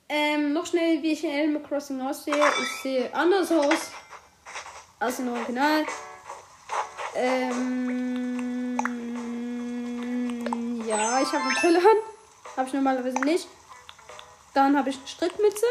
[0.09, 2.33] Ähm, noch schnell, wie ich in Animal Crossing aussehe.
[2.61, 3.91] Ich sehe anders aus
[4.99, 5.85] als im Original.
[7.13, 8.77] Ähm,
[10.87, 11.97] ja, ich habe eine Brille an.
[12.55, 13.49] Habe ich normalerweise nicht.
[14.53, 15.65] Dann habe ich eine Strickmütze,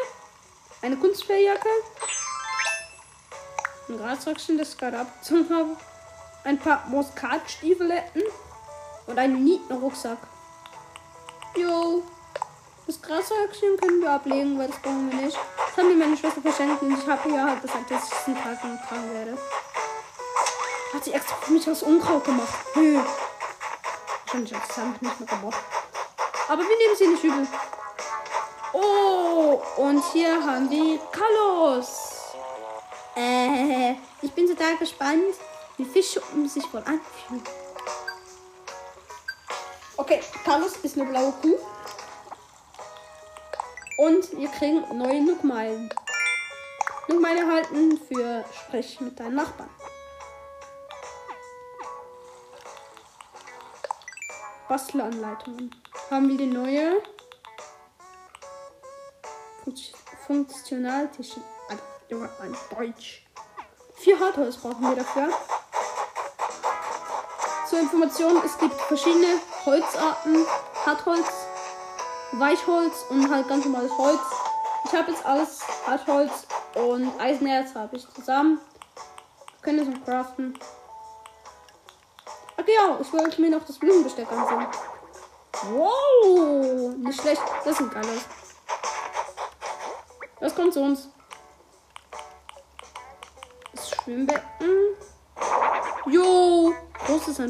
[0.82, 1.70] eine Kunstfelljacke,
[3.88, 5.78] ein Grasröckchen, das ich gerade abgezogen habe,
[6.44, 8.22] ein paar Muskatstiefeletten
[9.06, 10.18] und einen Nietenrucksack.
[11.56, 12.02] Jo,
[12.86, 15.36] das Grasröckchen können wir ablegen, weil das brauchen wir nicht.
[15.56, 18.26] Das haben mir meine Schwester verschenkt und ich habe ihr halt gesagt, dass ich es
[18.26, 19.38] einen Tag lang tragen werde.
[20.92, 22.54] Hat sie extra für mich aus Unkraut gemacht.
[22.74, 23.00] Nö.
[24.24, 25.58] Wahrscheinlich hat sie es nicht mehr gemacht.
[26.48, 27.46] Aber wir nehmen sie nicht übel.
[28.72, 32.12] Oh, und hier haben wir Carlos.
[33.16, 35.34] Äh, ich bin total gespannt,
[35.76, 37.42] wie Fischschuppen sich wohl anfühlen.
[39.98, 41.58] Okay, Carlos ist eine blaue Kuh.
[43.98, 45.88] Und wir kriegen neue Nookmeilen.
[47.08, 49.70] Nookmeilen erhalten für Sprech mit deinen Nachbarn.
[54.68, 55.74] Bastelanleitungen.
[56.10, 57.02] Haben wir die neue
[60.26, 61.40] Funktionaltische.
[62.08, 63.24] Junge, ein Deutsch.
[63.96, 65.30] Vier Hartholz brauchen wir dafür.
[67.68, 70.46] Zur Information, es gibt verschiedene Holzarten.
[70.86, 71.26] Hartholz,
[72.32, 74.20] Weichholz und halt ganz normales Holz.
[74.84, 78.60] Ich habe jetzt alles Hartholz und Eisenerz habe ich zusammen.
[79.62, 80.56] Können es noch craften.
[82.56, 84.66] Ach ja, ich wollte mir noch das Blumenbesteck ansehen.
[85.72, 87.42] Wow, nicht schlecht.
[87.64, 88.24] Das ist ein geiles.
[90.38, 91.08] Das kommt zu uns.
[93.74, 94.96] Das Schwimmbecken.
[96.06, 96.72] Jo,
[97.04, 97.40] groß ist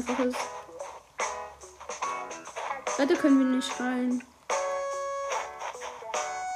[2.97, 4.23] Leider können wir nicht rein.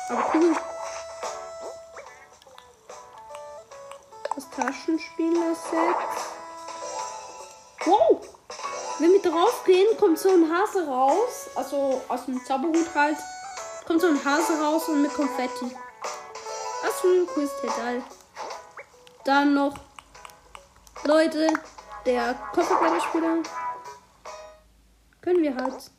[0.10, 0.56] Aber cool.
[4.34, 5.96] Das Taschenspieler-Set.
[7.86, 8.28] Wow!
[8.98, 11.50] Wenn wir drauf gehen, kommt so ein Hase raus.
[11.54, 13.18] Also aus dem Zauberhut halt.
[13.86, 15.76] Kommt so ein Hase raus und mit Konfetti.
[16.82, 18.02] Das ist cooles Detail.
[19.26, 19.76] Dann noch
[21.04, 21.54] Leute,
[22.06, 23.44] der Kofferblätterspieler.
[25.22, 25.92] Können wir halt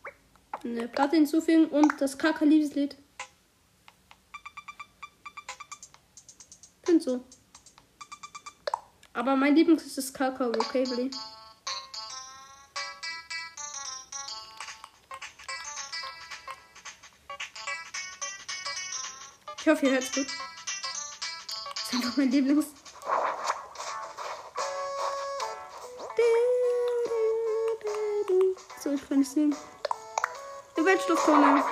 [0.64, 2.96] eine Platte hinzufügen und das Kaka-Liebeslied.
[6.85, 7.25] Finde so.
[9.14, 11.11] Aber mein Lieblings ist das Kaka Vocabulary.
[19.61, 20.27] Ich hoffe, ihr hört es gut.
[20.27, 22.66] Das ist einfach mein Lieblings.
[28.83, 29.31] So, ich kann nicht
[30.83, 30.87] sehen.
[30.87, 31.64] Die Weltstofftonne.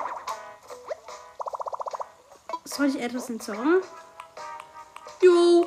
[2.64, 3.82] Soll ich etwas entsorgen?
[5.20, 5.66] Jo.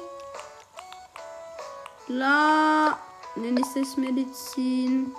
[2.07, 2.97] La.
[3.35, 5.15] Nenne ich es Medizin.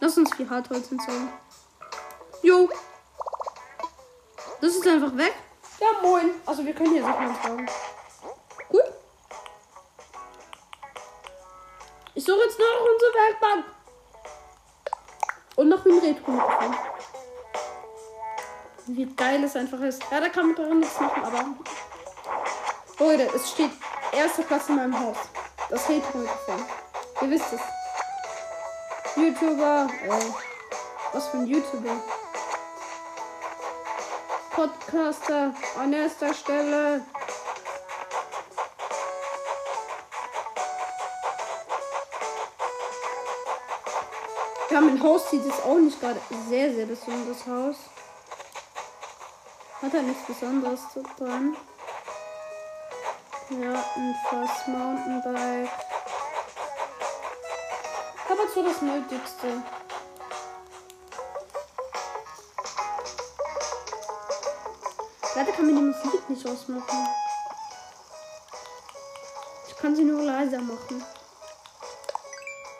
[0.00, 1.32] Lass uns viel Hartholz entsorgen.
[2.42, 2.68] Jo.
[4.60, 5.34] Das ist einfach weg.
[5.80, 6.30] Ja, moin.
[6.44, 7.66] Also wir können hier Sachen entsorgen.
[8.68, 8.84] Gut.
[12.14, 13.75] Ich suche jetzt noch unsere Werkbank.
[15.86, 16.76] Und noch ein Retro-Mikrofon.
[18.86, 20.02] Wie geil es einfach ist.
[20.10, 21.44] Ja, da kann man daran nichts machen, aber.
[22.98, 23.70] Leute, es steht
[24.12, 25.16] erster Platz in meinem Haus.
[25.70, 26.64] Das Retro-Mikrofon.
[27.22, 27.60] Ihr wisst es.
[29.16, 29.88] YouTuber.
[30.04, 30.10] Äh,
[31.12, 32.02] was für ein YouTuber?
[34.50, 37.02] Podcaster an erster Stelle.
[44.76, 47.76] Wir haben ein Haus, sieht es auch nicht gerade sehr, sehr besonderes Haus.
[49.80, 50.80] Hat er nichts Besonderes
[51.18, 51.56] dran.
[53.48, 55.70] Ja, ein Fast Mountainbike.
[58.28, 59.62] Aber so das Nötigste.
[65.36, 67.08] Leider kann man die Musik nicht ausmachen.
[69.68, 71.15] Ich kann sie nur leiser machen.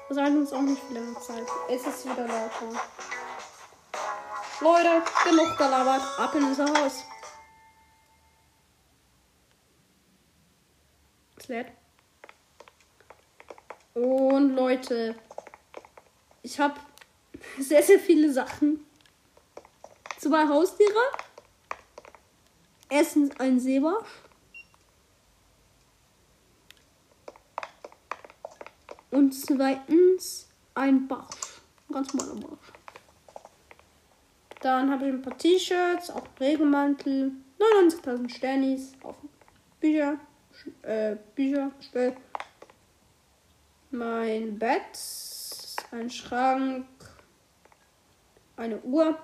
[0.09, 1.47] Das halten uns auch nicht viel lange Zeit.
[1.69, 2.81] Es ist wieder lauter.
[4.61, 6.03] Leute, genug gelabert.
[6.19, 7.05] Ab in unser Haus.
[11.37, 11.73] Es lädt.
[13.95, 15.17] Und Leute,
[16.43, 16.79] ich habe
[17.59, 18.87] sehr, sehr viele Sachen.
[20.19, 21.03] Zwei Haustiere.
[22.89, 24.26] Erstens ein Seebarsch.
[29.17, 31.63] Und zweitens ein Barsch.
[31.89, 32.73] Ein ganz normaler Barsch.
[34.61, 39.17] Dann habe ich ein paar T-Shirts, auch Regenmantel, 99.000 Sternis auf
[39.81, 40.19] Bücher,
[40.83, 42.15] äh, Bücherstell.
[43.91, 44.99] Mein Bett,
[45.93, 46.85] ein Schrank,
[48.59, 49.17] eine Uhr,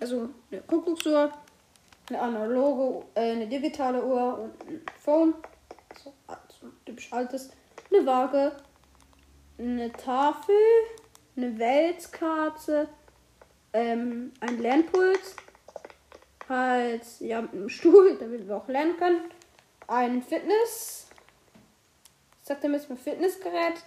[0.00, 1.32] also eine Kuckucksuhr,
[2.08, 5.34] eine analoge, äh, eine digitale Uhr und ein Phone,
[6.02, 7.50] so, also typisch altes,
[7.90, 8.56] eine Waage,
[9.58, 10.54] eine Tafel,
[11.36, 12.88] eine Weltkarte,
[13.72, 15.20] ähm, ein Lernpult,
[16.48, 19.20] halt, ja, mit einem Stuhl, damit wir auch lernen können,
[19.86, 21.08] ein Fitness,
[22.40, 23.82] ich sagte jetzt mal Fitnessgerät,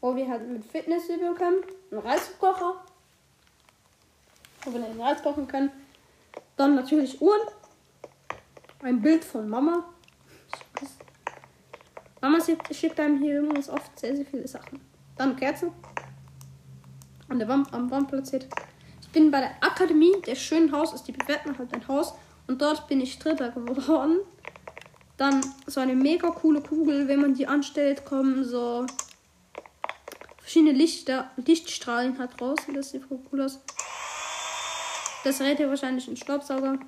[0.00, 2.84] wo wir halt mit Fitness üben können, ein Reiskocher,
[4.64, 5.70] wo wir den Reis kochen können.
[6.56, 7.40] Dann natürlich Uhren.
[8.82, 9.84] Ein Bild von Mama.
[12.28, 14.80] Mama schickt einem hier übrigens oft sehr, sehr viele Sachen.
[15.16, 15.70] Dann Kerzen.
[17.28, 18.46] An der Wand, am Wand platziert.
[19.00, 22.14] Ich bin bei der Akademie der schönen Haus, ist die bewerten halt ein Haus.
[22.48, 24.18] Und dort bin ich Dritter geworden.
[25.16, 28.84] Dann so eine mega coole Kugel, wenn man die anstellt, kommen so
[30.38, 32.58] verschiedene Lichter, Lichtstrahlen halt raus.
[32.66, 33.60] Und das sieht voll cool aus.
[35.24, 36.78] Das rät ihr wahrscheinlich einen Staubsauger.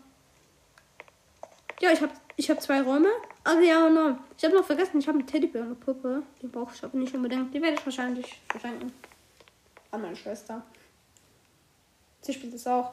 [1.80, 3.08] Ja, ich habe ich hab zwei Räume.
[3.48, 4.18] Also ja, no.
[4.36, 6.22] Ich habe noch vergessen, ich habe eine Teddybär und eine Puppe.
[6.42, 7.54] Die brauche ich aber nicht unbedingt.
[7.54, 8.92] Die werde ich wahrscheinlich verschenken.
[9.90, 10.62] An meine Schwester.
[12.20, 12.92] Sie spielt es auch.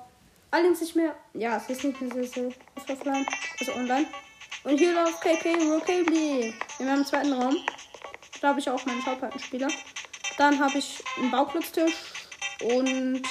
[0.51, 1.13] Allerdings nicht mehr.
[1.33, 2.53] Ja, es ist nicht mehr so, so
[2.87, 3.25] offline.
[3.59, 4.07] Also online.
[4.63, 6.53] Und hier läuft KK Rockabilly.
[6.77, 7.57] Wir haben einen zweiten Raum.
[8.39, 9.67] Da habe ich auch meinen Schauplattenspieler.
[10.37, 11.95] Dann habe ich einen Bauklotztisch
[12.63, 13.23] und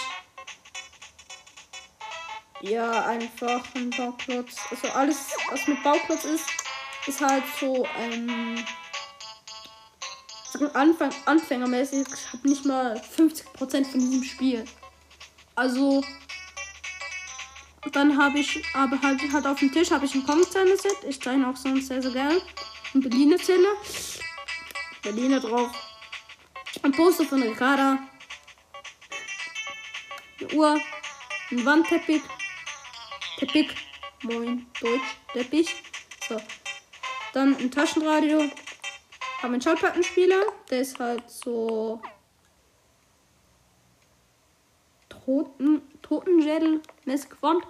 [2.60, 4.58] ja, einfach ein Bauklotz.
[4.70, 6.53] Also alles, was mit Bauklotz ist,
[7.06, 8.64] ist halt so ähm,
[10.72, 12.06] Anfang, anfängermäßig.
[12.08, 14.64] Ich habe nicht mal 50% von diesem Spiel.
[15.56, 16.02] Also
[17.92, 20.96] dann habe ich aber halt, halt auf dem Tisch habe ich ein Kongzähne-Set.
[21.08, 22.40] Ich zeichne auch sonst sehr, sehr gerne.
[22.94, 23.68] Ein Berliner Zähne.
[25.02, 25.70] Berliner drauf.
[26.82, 27.98] Ein Poster von Ricarda.
[30.40, 30.80] Eine Uhr.
[31.50, 32.22] Ein Wandteppich.
[33.38, 33.70] Teppich.
[34.22, 34.66] Moin.
[34.80, 35.16] Deutsch.
[35.32, 35.74] Teppich.
[36.28, 36.40] So.
[37.34, 38.42] Dann ein Taschenradio.
[39.42, 40.40] Haben einen Schallplattenspieler.
[40.70, 42.00] Der ist halt so.
[45.08, 47.66] Toten, Totenschädel-mäßig geformt.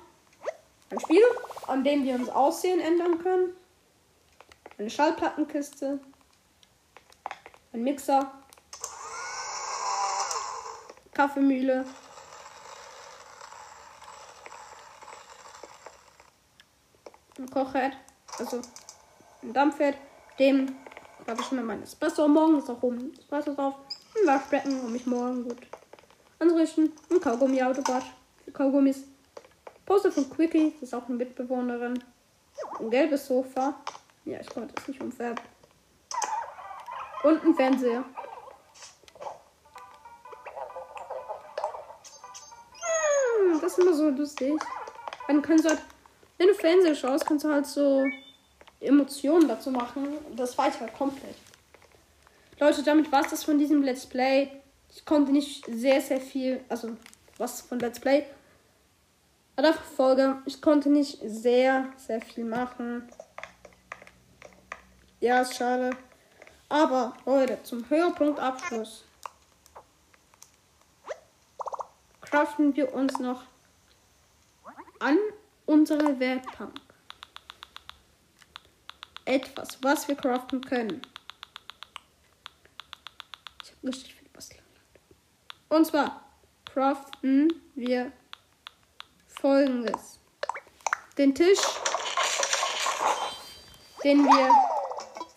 [0.91, 1.23] Ein Spiel,
[1.67, 3.57] an dem wir uns Aussehen ändern können.
[4.77, 5.99] Eine Schallplattenkiste.
[7.73, 8.33] Ein Mixer.
[11.13, 11.87] Kaffeemühle.
[17.39, 17.97] Ein Kochherd.
[18.39, 18.61] Also
[19.45, 19.97] ein Dampfherd.
[20.39, 20.75] Dem
[21.27, 22.59] habe ich schon mein Espresso morgen.
[22.59, 23.75] Ist auch oben Espresso drauf.
[24.17, 25.59] Ein Waschbecken, um mich morgen gut
[26.39, 26.93] anzurichten.
[27.11, 28.03] Ein Kaugummi-Autobad.
[28.53, 29.05] Kaugummis.
[29.87, 32.03] Poster von Quickie, das ist auch eine Mitbewohnerin.
[32.81, 33.75] Ein gelbes Sofa.
[34.25, 35.45] Ja, ich konnte es nicht umfärben.
[37.23, 38.05] Und ein Fernseher.
[43.39, 44.55] Hm, das ist immer so lustig.
[45.27, 45.77] Dann kannst du
[46.37, 48.05] wenn du Fernseher schaust, kannst du halt so
[48.85, 50.09] Emotionen dazu machen.
[50.37, 51.37] Das war ich halt komplett.
[52.61, 54.51] Leute, damit war es das von diesem Let's Play.
[54.95, 56.97] Ich konnte nicht sehr, sehr viel, also
[57.37, 58.25] was von Let's Play.
[59.57, 63.09] Aber Folge, ich konnte nicht sehr, sehr viel machen.
[65.21, 65.91] Ja, ist schade.
[66.69, 69.05] Aber Leute, zum Höhepunkt Abschluss
[72.21, 73.43] craften wir uns noch
[74.99, 75.19] an
[75.67, 76.84] unsere Werkbank
[79.25, 81.03] etwas, was wir craften können.
[83.63, 84.63] Ich habe richtig viel Basteln.
[85.69, 86.25] Und zwar
[86.65, 88.13] craften wir
[89.27, 90.21] folgendes.
[91.17, 91.61] Den Tisch,
[94.03, 94.51] den wir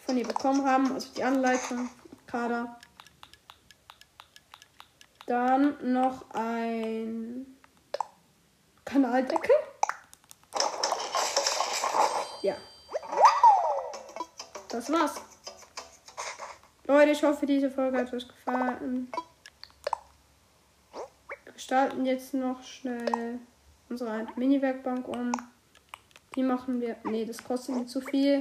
[0.05, 1.89] von ihr bekommen haben, also die Anleitung,
[2.25, 2.79] Kader.
[5.25, 7.57] Dann noch ein
[8.85, 9.55] Kanaldeckel.
[14.77, 15.15] Das war's.
[16.85, 19.11] Leute, ich hoffe, diese Folge hat euch gefallen.
[21.45, 23.39] Wir gestalten jetzt noch schnell
[23.89, 25.31] unsere Mini-Werkbank um.
[26.35, 26.95] Die machen wir.
[27.05, 28.39] Nee, das kostet mir zu viel.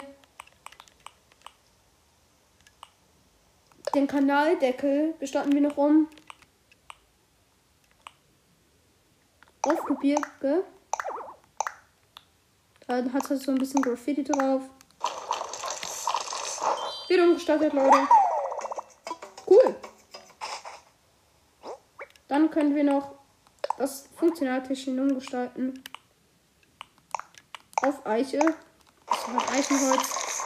[3.94, 6.06] Den Kanaldeckel bestatten wir noch um.
[9.62, 10.64] Auf Gebirge.
[12.86, 14.68] Da hat es so ein bisschen Graffiti drauf.
[17.08, 18.08] Wird umgestaltet, Leute.
[19.46, 19.76] Cool.
[22.28, 23.14] Dann können wir noch
[23.78, 25.84] das Funktionaltischchen umgestalten.
[27.82, 28.40] Auf Eiche.
[29.06, 30.42] Das hat Eichenholz.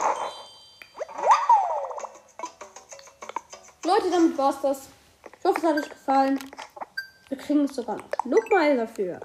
[3.83, 4.89] Leute, damit war's das.
[5.39, 6.39] Ich hoffe, es hat euch gefallen.
[7.29, 9.19] Wir kriegen sogar noch Lookmile dafür.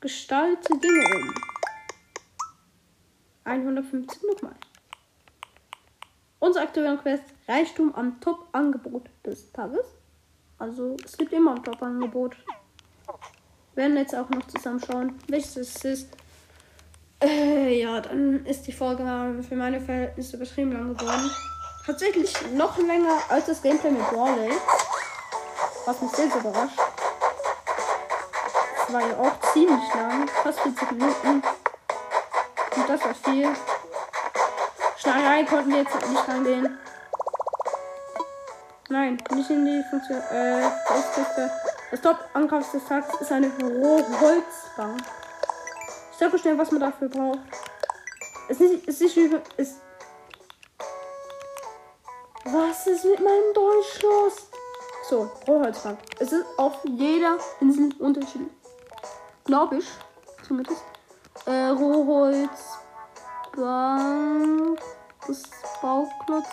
[0.00, 1.49] Gestalte Dinge um.
[3.50, 4.54] 150 nochmal.
[6.38, 9.84] Unsere aktuelle Quest Reichtum am Top-Angebot des Tages.
[10.58, 12.36] Also es gibt immer ein Top-Angebot.
[13.74, 16.16] Werden jetzt auch noch zusammenschauen, welches es ist.
[17.22, 19.04] Äh, ja, dann ist die Folge
[19.46, 21.30] für meine Verhältnisse übertrieben lang geworden.
[21.84, 24.52] Tatsächlich noch länger als das Gameplay mit Brawley.
[25.86, 26.78] Was mich sehr, sehr überrascht.
[28.88, 30.28] war ja auch ziemlich lang.
[30.28, 31.42] Fast 40 Minuten.
[32.76, 33.48] Und das war viel.
[34.96, 36.78] Schneiderei konnten wir jetzt nicht rangehen.
[38.88, 40.20] Nein, nicht in die Funktion.
[40.30, 40.68] Äh.
[41.90, 45.02] Das Top-Ankaufs des Tages ist eine Holzbank.
[46.12, 47.40] Ich sag euch schnell, was man dafür braucht.
[48.48, 49.40] Es ist nicht, ist über.
[49.56, 49.76] Es
[52.44, 54.48] was ist mit meinem Deutsch los?
[55.08, 55.98] So, Rohholzbank.
[56.18, 58.50] Es ist auf jeder Insel unterschiedlich.
[59.44, 59.86] Glaube ich.
[60.46, 60.82] Zumindest.
[61.46, 62.50] Äh, Rohholzbank.
[65.26, 65.42] Das
[65.80, 66.48] Bauklotz.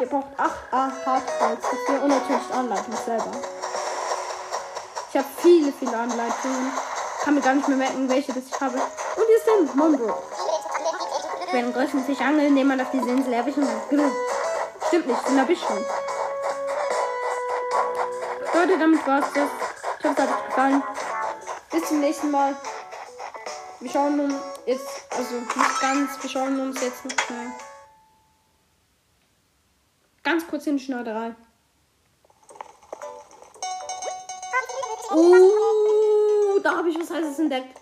[0.00, 3.30] Ihr braucht 8 A Hartholz dafür und natürlich Anleitung selber.
[5.10, 6.72] Ich habe viele, viele Anleitungen.
[7.22, 8.74] Kann mir gar nicht mehr merken, welche das ich habe.
[8.74, 10.22] Und hier ist der Mondo.
[11.52, 13.80] Wenn größten Fisch angeln, den man auf diese Insel erwischen kann.
[13.90, 14.10] Genau.
[14.88, 15.84] Stimmt nicht, den habe ich schon.
[18.54, 19.48] Leute, damit war's das.
[19.98, 20.82] Ich hoffe, es hat euch gefallen.
[21.70, 22.56] Bis zum nächsten Mal.
[23.84, 27.52] Wir schauen uns jetzt, also nicht ganz, wir schauen uns jetzt noch schnell
[30.24, 31.36] ganz kurz in die Schneiderei.
[35.12, 37.78] Oh, da habe ich was Heißes entdeckt.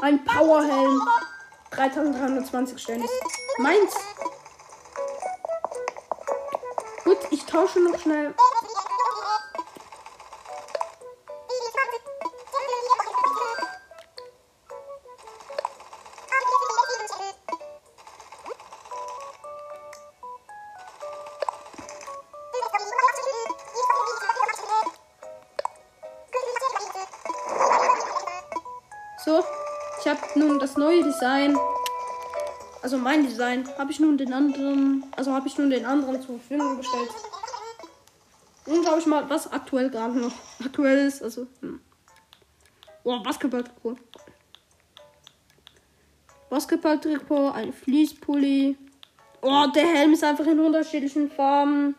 [0.00, 1.02] Ein Powerhelm.
[1.72, 3.04] 3320 Stellen.
[3.58, 3.92] Meins.
[7.04, 8.34] Gut, ich tausche noch schnell
[29.26, 29.42] So,
[29.98, 31.58] ich habe nun das neue Design.
[32.80, 33.68] Also mein Design.
[33.76, 35.04] Habe ich nun den anderen.
[35.16, 37.10] Also habe ich nun den anderen zur Verfügung gestellt.
[38.66, 40.32] Und glaube ich mal, was aktuell gerade noch
[40.64, 41.24] aktuell ist.
[41.24, 41.48] Also.
[41.60, 41.80] Hm.
[43.02, 43.96] Oh, Basketball-Trikot.
[46.48, 48.76] Basketball-Trikot, ein Fließpulli.
[49.42, 51.96] Oh, der Helm ist einfach in unterschiedlichen Farben.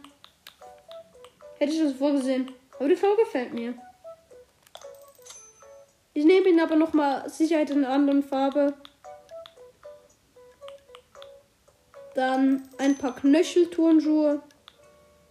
[1.58, 2.50] Hätte ich das vorgesehen.
[2.80, 3.74] Aber die Farbe gefällt mir.
[6.18, 8.74] Ich nehme ihn aber noch mal Sicherheit in einer anderen Farbe.
[12.16, 14.42] Dann ein paar Knöchelturnschuhe.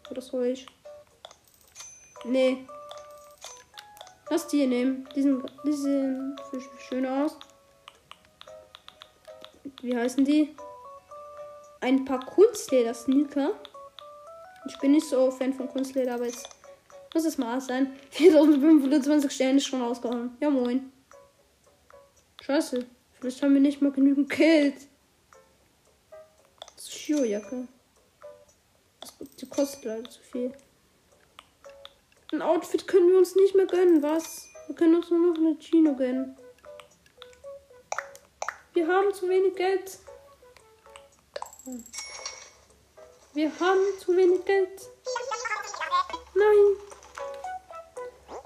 [0.09, 0.65] Oder soll ich?
[2.23, 2.69] Nee.
[4.31, 5.09] Lass die hier nehmen.
[5.17, 6.37] Die, sind, die sehen
[6.89, 7.37] schön aus.
[9.83, 10.55] Wie heißen die?
[11.81, 13.55] Ein paar Kunstleder-Sneaker.
[14.69, 16.56] Ich bin nicht so Fan von Kunstleder, aber jetzt
[17.17, 17.99] muss es mal sein.
[18.11, 20.37] 4520 Sterne ist schon rausgehauen.
[20.39, 20.93] Ja, moin.
[22.43, 22.87] Scheiße.
[23.19, 24.75] Vielleicht haben wir nicht mal genügend Geld.
[26.77, 27.69] Das ist Schuhjacke.
[29.41, 30.53] Die kostet leider zu viel.
[32.33, 34.49] Ein Outfit können wir uns nicht mehr gönnen, was?
[34.67, 36.37] Wir können uns nur noch eine Chino gönnen.
[38.75, 39.99] Wir haben zu wenig Geld.
[43.33, 44.91] Wir haben zu wenig Geld.
[46.35, 46.86] Nein.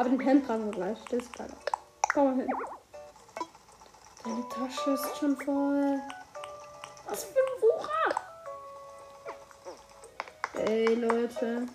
[0.01, 0.97] Aber den Helm tragen wir gleich.
[1.11, 1.51] Das ist geil.
[2.15, 2.49] Komm mal hin.
[4.25, 6.01] Deine Tasche ist schon voll.
[7.07, 8.15] Was für ein Wucher.
[10.55, 11.67] Ey, Leute.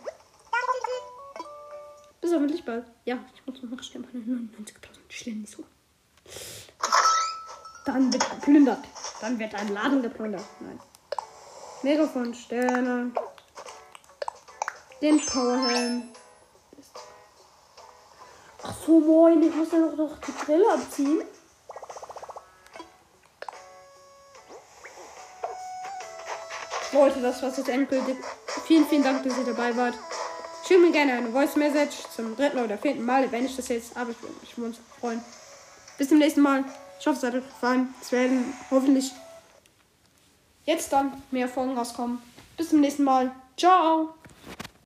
[2.20, 2.88] Bis hoffentlich bald.
[3.04, 4.74] Ja, ich muss noch schnell meine 99.000
[5.10, 5.64] Stellen so.
[7.86, 8.86] Dann wird geplündert.
[9.22, 10.46] Dann wird ein Laden geplündert.
[10.62, 10.80] Nein.
[11.84, 13.12] Megafon Sterne.
[15.00, 16.10] Den Powerhelm.
[18.86, 21.24] So, moin, ich muss ja noch, noch die Brille abziehen.
[26.94, 28.16] Leute, das war's jetzt endgültig.
[28.68, 29.96] Vielen, vielen Dank, dass ihr dabei wart.
[30.68, 33.98] Schickt mir gerne eine Voice Message zum dritten oder vierten Mal, wenn ich das jetzt,
[33.98, 34.22] aber ich
[34.58, 35.24] würde mich freuen.
[35.98, 36.64] Bis zum nächsten Mal.
[37.00, 37.94] Ich hoffe, es hat euch gefallen.
[38.02, 39.12] Es werden hoffentlich
[40.66, 42.22] jetzt dann mehr Folgen rauskommen.
[42.56, 43.32] Bis zum nächsten Mal.
[43.58, 44.14] Ciao.